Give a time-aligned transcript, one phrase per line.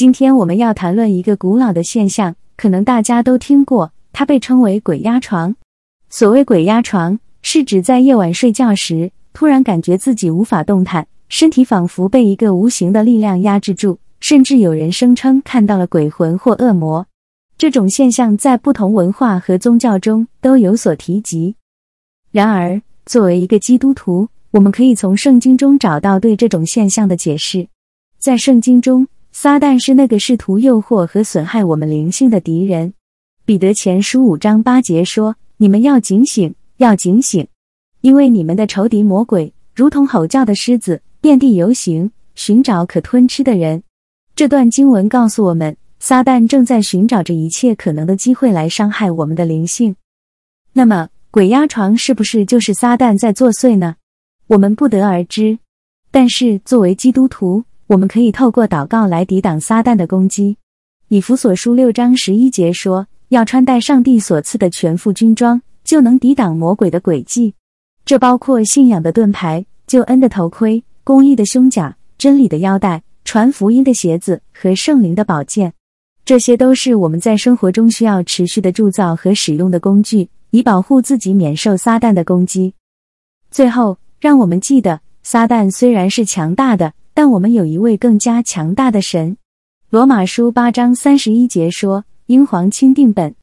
[0.00, 5.54] 今天我们要谈论一个古老的现象，可能大家都听过，它被称为“鬼压床”。
[6.08, 17.06] 所谓“鬼压床”，是指在夜晚睡觉时，突然感觉自己无法动弹，身体仿佛被一个无形的力量压制住，甚至有人声称看到了鬼魂或恶魔。
[17.58, 21.56] 这种现象在不同文化和宗教中都有所提及。
[22.32, 27.68] 然而，作为一个基督徒，我们可以从圣经中找到对这种现象的解释。
[28.18, 32.92] 在圣经中，撒旦是那个试图诱惑和损害我们灵性的敌人。
[33.44, 37.46] 彼得前书五章八节说：“你们要警醒，要警醒，
[38.00, 43.82] 因为你们的仇敌魔鬼如同吼叫的狮子，遍地游行，寻找可吞吃的人。”
[44.36, 49.96] 这段经文告诉我们，撒旦正在寻找着一切可能的机会来伤害我们的灵性。
[50.72, 53.96] 那么，鬼压床是不是就是撒旦在作祟呢？
[54.48, 55.58] 我们不得而知。
[56.10, 60.56] 但是，作为基督徒，我们可以透过祷告来抵挡撒旦的攻击。
[61.08, 67.54] 以弗所书六章十一节说：“要穿戴上帝所赐的全副军装，就能抵挡魔鬼的诡计。”
[68.06, 75.72] 这包括信仰的盾牌、救恩的头盔、公义的胸甲、真理的腰带、传福音的鞋子和圣灵的宝剑。
[76.24, 82.72] 这些都是我们在生活中需要持续的铸造和使用的工具，以保护自己免受撒旦的攻击。
[83.50, 86.92] 最后，让我们记得，撒旦虽然是强大的。
[87.20, 89.36] 但我们有一位更加强大的神。
[89.90, 93.34] 罗马书八章三十一节说：“英皇钦定本。”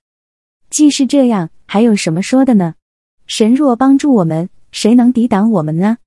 [0.71, 2.73] 既是这样，还有什么说的呢？
[3.27, 5.97] 神若帮助我们，谁能抵挡我们呢？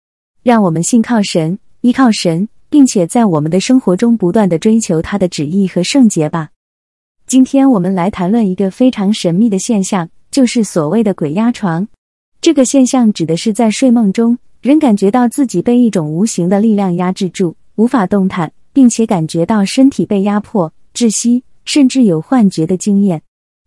[0.42, 6.48] 让我们信靠神，依靠神，并且在我们的生活中不断的追求他的旨意和圣洁吧。
[7.28, 11.86] 今天我们来谈论一个非常神秘的现象，就是所谓的“鬼压床”。
[12.42, 17.54] 这个现象指的是在睡梦中，人感觉到自己被一种无形的力量压制住。
[17.80, 23.22] 无法动弹，并且感觉到身体被压迫、窒息，甚至有幻觉的经验。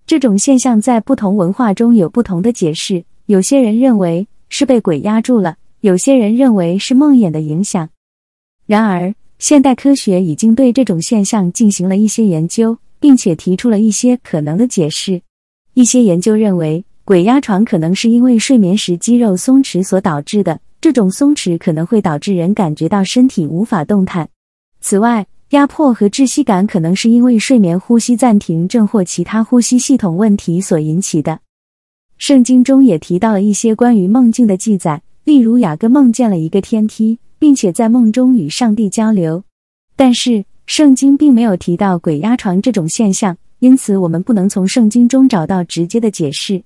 [0.06, 3.04] 这种现象在不同文化中有不同的解释。
[3.26, 7.90] 有些人认为是被鬼压住了，有些人认为是梦魇的影响。
[8.68, 15.24] 然而，现代科学已经对这种现象进行了一些研究，并且提出了一些可能的解释。
[15.74, 20.60] 一些研究认为，鬼压床可能是因为睡眠时肌肉松弛所导致的。
[20.84, 24.28] 这种松弛可能会导致人感觉到身体无法动弹。
[24.82, 31.40] 此外，压迫和窒息感可能是因为睡眠呼吸暂停症或其他呼吸系统问题所引起的。
[32.18, 39.42] 圣经中也提到了一些关于梦境的记载，例如雅各梦见了一个天梯，并且在梦中与上帝交流。
[39.96, 46.62] 但是，圣经并没有提到鬼压床这种现象，因此我们不能从圣经中找到直接的解释。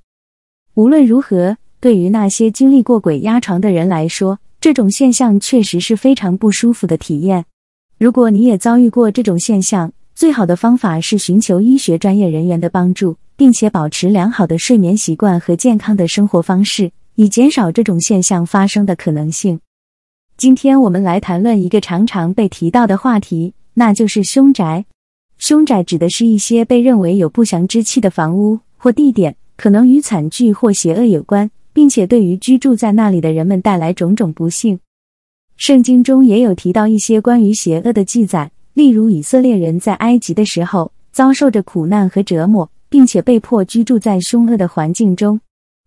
[0.74, 1.56] 无论如何。
[1.80, 7.46] 对于那些经历过鬼压床的人来说，这种现象确实是非常不舒服的体验。
[8.00, 19.60] 如果你也遭遇过这种现象，最好的方法是寻求医学专业人员的帮助，并且保持良好的睡眠习惯和健康的生活方式，以减少这种现象发生的可能性。
[20.36, 24.86] 今天我们来谈论一个常常被提到的话题，那就是凶宅。
[25.38, 31.52] 凶宅指的是一些被认为有不祥之气的房屋或地点，可能与惨剧或邪恶有关。
[31.78, 34.80] 并且对于居住在那里的人们带来种种不幸。
[35.58, 45.40] 圣经中也有提到一些关于邪恶的记载，例如以色列人在埃及的时候遭受着苦难和折磨，并且被迫居住在凶恶的环境中。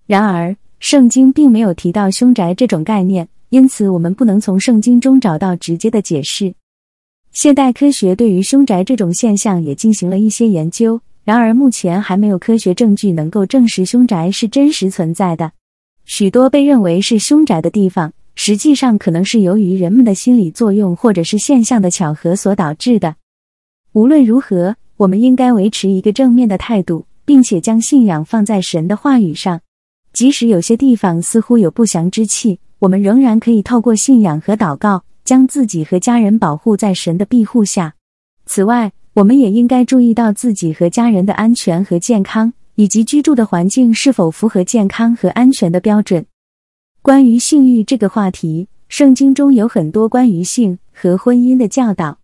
[0.06, 6.54] 然而，圣经并没有提到凶宅这种概念，因此我们不能从圣经中找到直接的解释。
[7.32, 15.50] 现代科学对于凶宅这种现象也进行了一些研究，然而目前还没有科学证据能够证实凶宅是真实存在的。
[16.12, 23.14] 许多被认为是凶宅的地方，实际上可能是由于人们的心理作用或者是现象的巧合所导致的。
[23.92, 29.60] 无论如何，我们应该维持一个正面的态度，并且将信仰放在神的话语上。
[30.12, 37.94] 即使有些地方似乎有不祥之气，我们仍然可以透过信仰和祷告，将自己和家人保护在神的庇护下。
[38.46, 42.52] 此外，我们也应该注意到自己和家人的安全和健康。
[42.80, 46.24] 以及居住的环境是否符合健康和安全的标准。
[47.02, 52.18] 关于性欲这个话题，圣经中有很多关于性和婚姻的教导。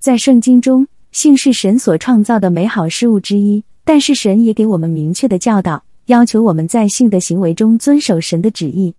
[0.00, 8.92] 在圣经中，性是神所创造的美好事物之一，但是神也给我们明确的教导，要求我们在性的行为中遵守神的旨意。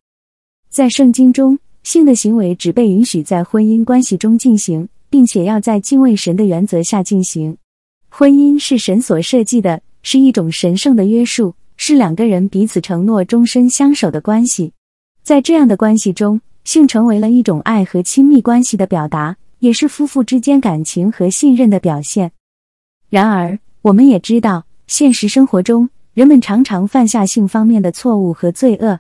[0.69, 7.57] 在圣经中，性的行为只被允许在婚姻关系中进行，并且要在敬畏神的原则下进行。
[8.07, 9.81] 婚姻是神所设计的。
[10.03, 14.73] 是一种神圣的约束，是两个人彼此承诺终身相守的关系。
[15.23, 22.31] 在这样的关系中，性成为了一种爱和亲密关系的表达，也是夫妇之间感情和信任的表现。
[23.09, 28.99] 然而，我们也知道，现实生活中人们常常犯下性方面的错误和罪恶。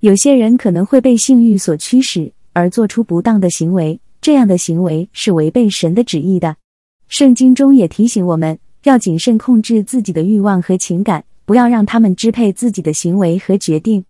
[0.00, 6.56] 有些人可能会被性欲所驱使，而做出不当的行为，这样的行为是违背神的旨意的。
[7.08, 14.04] 圣经中也提醒我们要谨慎控制自己的欲望和情感，不要让他们支配自己的行为和决定。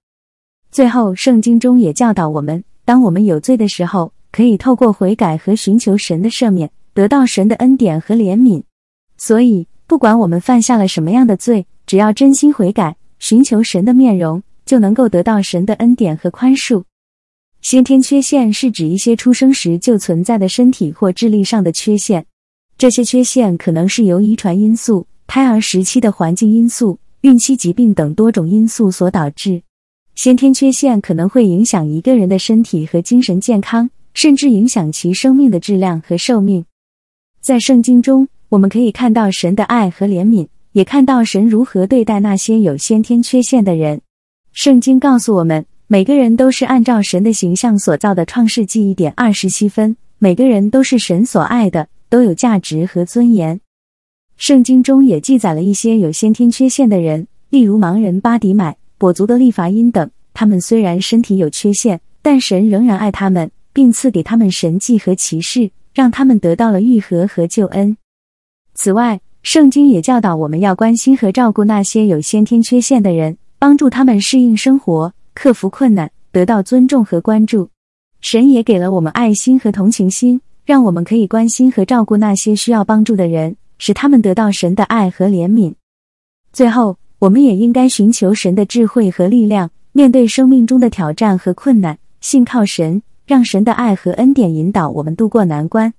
[0.70, 8.62] 最后，圣经中也教导我们，当我们有罪的时候，可以透过悔改和寻求神的赦免，得到神的恩典和怜悯。
[9.16, 16.84] 所以，不管我们犯下了什么样的罪，只要真心悔改，寻求神的面容，就能够得到神的恩典和宽恕。
[17.60, 22.24] 先天缺陷是指一些出生时就存在的身体或智力上的缺陷，
[22.80, 29.60] 这些缺陷可能是由遗传因素、胎儿时期的环境因素、孕期疾病等多种因素所导致。
[30.14, 36.64] 先天缺陷可能会影响一个人的身体和精神健康，甚至影响其生命的质量和寿命。
[37.42, 38.26] 在圣经中。
[38.48, 44.00] 我们可以看到神的爱和怜悯，也看到神如何对待那些有先天缺陷的人。
[44.52, 48.26] 圣经告诉我们，每个人都是按照神的形象所造的。
[48.26, 53.58] 创世纪一点二十七分，每个人都是神所爱的，都有价值和尊严。
[54.36, 60.10] 圣经中也记载了一些有先天缺陷的人，例如盲人巴迪买、跛足的利法因等。
[60.32, 67.96] 他们虽然身体有缺陷，但神仍然爱他们，并赐给他们神迹和骑士，让他们得到了愈合和救恩。
[68.74, 77.68] 此外，圣经也教导我们要关心和照顾那些有先天缺陷的人，帮助他们适应生活、克服困难、得到尊重和关注。
[78.20, 85.74] 神也给了我们爱心和同情心，让我们可以关心和照顾那些需要帮助的人，使他们得到神的爱和怜悯。
[86.52, 95.92] 最后，我们也应该寻求神的智慧和力量，面对生命中的挑战和困难，信靠神，让神的爱和恩典引导我们渡过难关。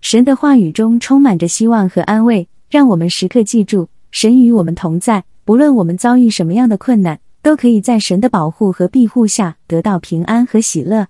[0.00, 5.22] 神的话语中充满着希望和安慰，让我们时刻记住，神与我们同在。
[5.44, 11.08] 不论我们遭遇什么样的困难，都可以在神的保护和庇护下得到平安和喜乐。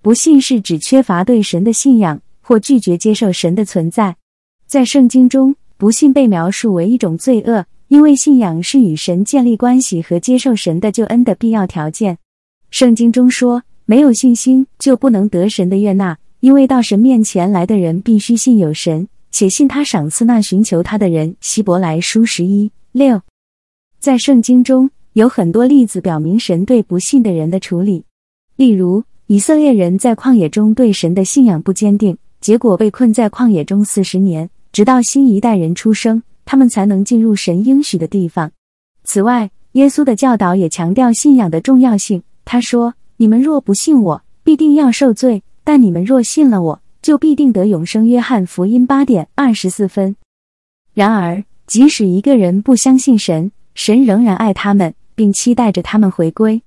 [0.00, 2.18] 不信是指缺乏对神的信仰，
[2.50, 4.16] 或拒绝接受神的存在。
[4.66, 12.18] 在圣经中，不信被描述为一种罪恶，因为信仰是与神建立关系和接受神的救恩的必要条件。
[12.72, 16.18] 圣经中说，没有信心就不能得神的悦纳。
[16.40, 21.36] 因为到神面前来的人必须信有神，且信他赏赐那寻求他的人。
[21.40, 23.22] 希伯来书十一六，
[24.00, 28.02] 在圣经中有很多例子表明神对不信的人的处理。
[28.56, 38.50] 例如，以色列人在旷野中对神的信仰不坚定，结果被困在旷野中四十年，直到新一代人出生，他们才能进入神应许的地方。
[39.04, 42.22] 此外，耶稣的教导也强调信仰的重要性。
[42.44, 48.08] 他说：“你们若不信我，必定要受罪。”但你们若信了我，就必定得永生。
[48.08, 50.16] 约翰福音八点二十四分。
[50.94, 56.62] 然而，即使一个人不相信神，神仍然爱他们，并期待着他们回归。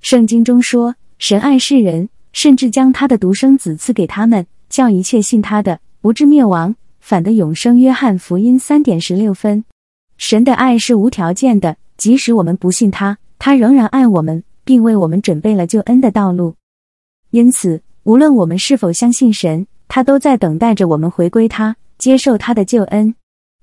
[0.00, 7.78] 圣经中说，神爱世人，甚至将他的独生子赐给他们，叫一切信他的不至灭亡，反得永生。
[7.78, 9.64] 约翰福音三点十六分。
[10.16, 16.54] 神的爱是无条件的，即使我们不信他，他仍然爱我们，并为我们准备了救恩的道路。
[17.30, 17.82] 因此。
[18.06, 23.12] 无论我们是否相信神，他都在等待着我们回归他，接受他的救恩。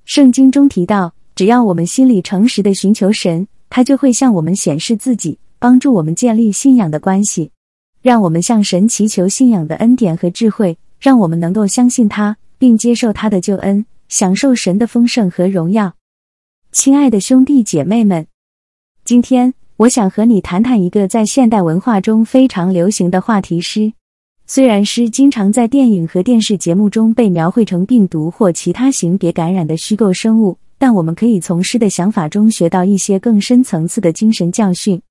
[0.04, 7.51] 圣经中提到，只要我们心里诚实的寻求神，他就会向我们显示自己，帮助我们建立信仰的关系。
[8.01, 15.95] 让我们向神祈求信仰的恩典和智慧，让我们能够相信他，并接受他的救恩，享受神的丰盛和荣耀。
[16.72, 18.25] 亲爱的兄弟姐妹们，
[19.03, 23.91] 今天我想和你谈谈一个在现代文化中非常流行的话题诗。
[24.48, 35.01] 虽然诗经常在电影和电视节目中被描绘成病毒或其他性别感染的虚构生物，但我们可以从诗的想法中学到一些更深层次的精神教训。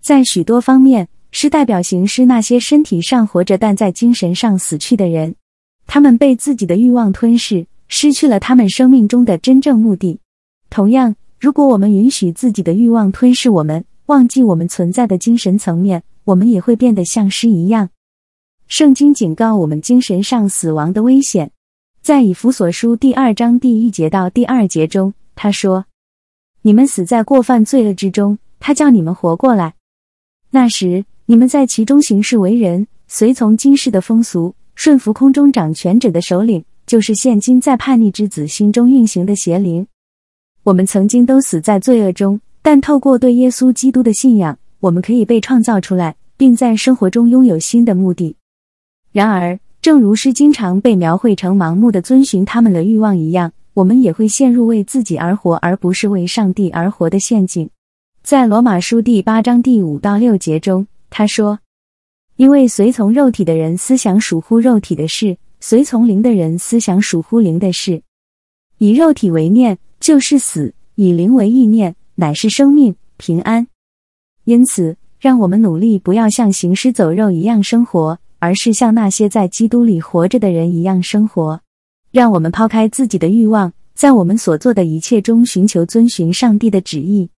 [0.00, 5.34] 在许多方面，诗代表形诗那些身体上活着但在精神上死去的人，
[5.86, 10.18] 他们被自己的欲望吞噬，失去了他们生命中的真正目的。
[10.70, 17.90] 同样，如果我们允许自己的欲望吞噬我们，忘记我们存在的精神层面，我们也会变得像诗一样。
[18.66, 21.50] 圣经警告我们精神上死亡的危险，
[22.00, 25.84] 在以弗所书第二章第一节到第二节中，他说
[26.64, 29.74] ：“你们死在过犯罪恶之中，他叫你们活过来。
[30.48, 39.84] 那时你们在其中行事为人，随从今世的风俗，顺服空中掌权者的首领，就是现今在叛逆之子心中运行的邪灵。
[40.62, 48.36] 我们曾经都死在罪恶中，但透过对耶稣基督的信仰，我们可以被创造出来，并在生活中拥有新的目的。”
[49.10, 57.68] 然而，正如诗经常被描绘成盲目的遵循他们的欲望一样，我们也会陷入为自己而活而不是为上帝而活的陷阱。
[58.22, 61.60] 在罗马书第八章第五到六节中，他说
[62.36, 68.02] ：“因为随从肉体的人思想属乎肉体的事，随从灵的人思想属乎灵的事。
[68.78, 73.66] 以肉体为念，就是死；以灵为意念，乃是生命平安。
[74.44, 81.60] 因此，让我们努力，不要像行尸走肉一样生活，而是像那些在基督里活着的人一样生活。”
[82.12, 87.28] 让我们抛开自己的欲望，在我们所做的一切中寻求遵循上帝的旨意。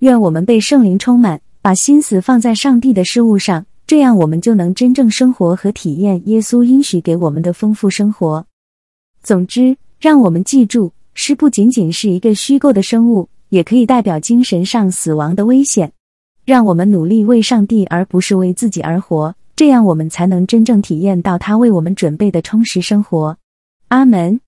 [0.00, 8.46] 愿我们被圣灵充满，把心思放在上帝的事物上，这样我们就能真正生活和体验耶稣应许给我们的丰富生活。
[9.22, 15.90] 总之，让我们记住，诗不仅仅是一个虚构的生物，也可以代表精神上死亡的危险。
[16.44, 23.38] 让我们努力为上帝，而不是为自己而活，这样我们才能真正体验到他为我们准备的充实生活。
[23.88, 24.38] 阿门，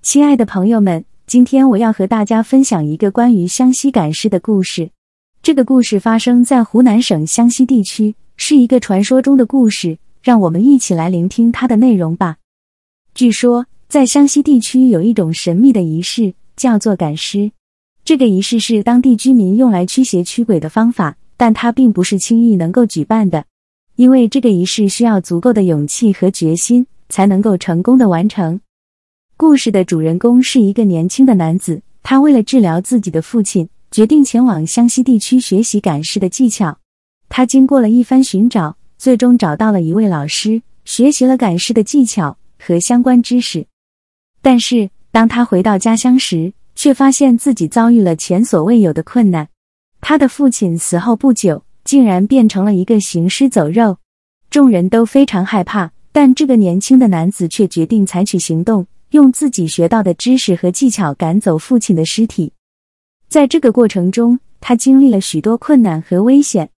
[0.00, 4.88] 亲爱的朋友们，今天我要和大家分享一个关于湘西赶尸的故事。
[5.48, 9.96] 这个故事发生在湖南省湘西地区，是一个传说中的故事。
[10.22, 12.36] 让我们一起来聆听它的内容吧。
[13.14, 17.50] 据说，在湘西地区有一种神秘的仪式，叫做赶尸。
[18.04, 23.46] 这个仪式是当地居民用来驱邪驱鬼的方法，但它并不是轻易能够举办的，
[23.96, 28.60] 因为这个仪式需要足够的勇气和决心才能够成功的完成。
[29.38, 36.78] 故事的主人公是一个年轻的男子，他为了治疗自己的父亲，决定前往湘西地区学习赶尸的技巧。
[37.28, 43.66] 他经过了一番寻找，最终找到了一位老师，学习了赶尸的技巧和相关知识。
[44.40, 49.48] 但是，当他回到家乡时，却发现自己遭遇了前所未有的困难。
[50.00, 53.98] 他的父亲死后不久，竟然变成了一个行尸走肉，
[54.50, 55.92] 众人都非常害怕。
[56.12, 58.86] 但这个年轻的男子却决定采取行动。
[59.10, 62.52] 用自己学到的知识和技巧赶走父亲的尸体，
[63.28, 66.70] 在这个过程中，他经历了许多困难和危险，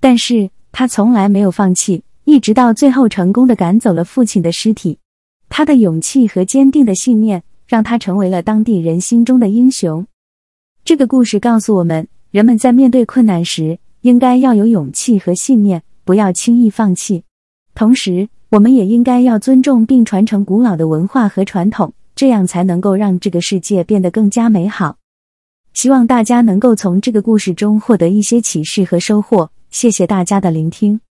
[0.00, 4.98] 但是他从来没有放弃，一直到最后成功的赶走了父亲的尸体。
[5.50, 10.06] 他的勇气和坚定的信念让他成为了当地人心中的英雄。
[10.82, 17.24] 这个故事告诉我们，人们在面对困难时，应该要有勇气和信念，不要轻易放弃。
[17.74, 24.96] 同时，我们也应该要尊重并传承古老的文化和传统，这样才能够让这个世界变得更加美好。
[25.78, 29.48] 希望大家能够从这个故事中获得一些启示和收获。
[29.70, 31.00] 谢谢大家的聆听。